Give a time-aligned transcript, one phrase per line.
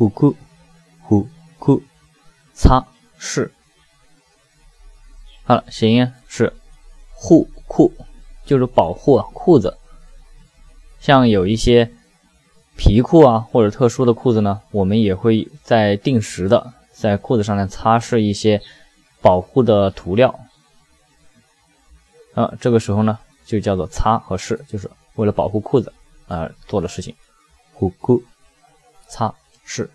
[0.00, 0.34] 虎裤，
[1.02, 1.28] 虎
[1.58, 1.82] 裤，
[2.54, 2.82] 擦
[3.20, 3.50] 拭。
[5.44, 6.54] 好了，谐音是
[7.12, 7.92] 护裤，
[8.46, 9.76] 就是保护啊裤子。
[11.00, 11.92] 像有一些
[12.78, 18.62] 皮裤啊或者特殊的裤子呢，我们也会在定时的在裤子上呢擦拭一些
[19.20, 20.40] 保护的涂料。
[22.32, 25.92] 啊，这个时候呢就叫做擦和拭，就是为了保护裤子
[26.26, 27.14] 而做的事情。
[27.74, 28.22] 护裤，
[29.06, 29.34] 擦
[29.70, 29.88] 是。